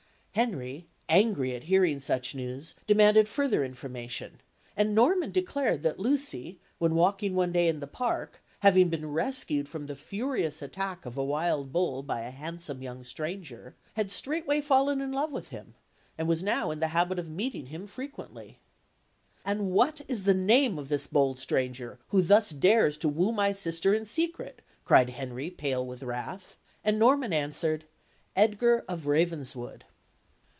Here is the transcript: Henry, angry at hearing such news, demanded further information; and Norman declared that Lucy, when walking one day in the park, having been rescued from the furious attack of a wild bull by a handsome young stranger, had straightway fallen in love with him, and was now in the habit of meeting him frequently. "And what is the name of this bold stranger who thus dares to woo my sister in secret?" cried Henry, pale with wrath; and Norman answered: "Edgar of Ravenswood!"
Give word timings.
Henry, 0.33 0.87
angry 1.09 1.53
at 1.55 1.63
hearing 1.63 1.99
such 1.99 2.33
news, 2.33 2.73
demanded 2.87 3.27
further 3.27 3.65
information; 3.65 4.39
and 4.77 4.95
Norman 4.95 5.29
declared 5.29 5.83
that 5.83 5.99
Lucy, 5.99 6.57
when 6.79 6.95
walking 6.95 7.35
one 7.35 7.51
day 7.51 7.67
in 7.67 7.81
the 7.81 7.85
park, 7.85 8.41
having 8.61 8.87
been 8.87 9.11
rescued 9.11 9.67
from 9.67 9.87
the 9.87 9.95
furious 9.95 10.61
attack 10.61 11.05
of 11.05 11.17
a 11.17 11.23
wild 11.23 11.73
bull 11.73 12.01
by 12.01 12.21
a 12.21 12.31
handsome 12.31 12.81
young 12.81 13.03
stranger, 13.03 13.75
had 13.97 14.09
straightway 14.09 14.61
fallen 14.61 15.01
in 15.01 15.11
love 15.11 15.33
with 15.33 15.49
him, 15.49 15.75
and 16.17 16.29
was 16.29 16.41
now 16.41 16.71
in 16.71 16.79
the 16.79 16.87
habit 16.95 17.19
of 17.19 17.29
meeting 17.29 17.65
him 17.65 17.85
frequently. 17.85 18.57
"And 19.43 19.71
what 19.71 19.99
is 20.07 20.23
the 20.23 20.33
name 20.33 20.79
of 20.79 20.87
this 20.87 21.07
bold 21.07 21.39
stranger 21.39 21.99
who 22.07 22.21
thus 22.21 22.51
dares 22.51 22.97
to 22.99 23.09
woo 23.09 23.33
my 23.33 23.51
sister 23.51 23.93
in 23.93 24.05
secret?" 24.05 24.61
cried 24.85 25.09
Henry, 25.09 25.49
pale 25.49 25.85
with 25.85 26.01
wrath; 26.01 26.55
and 26.85 26.97
Norman 26.97 27.33
answered: 27.33 27.83
"Edgar 28.33 28.85
of 28.87 29.07
Ravenswood!" 29.07 29.83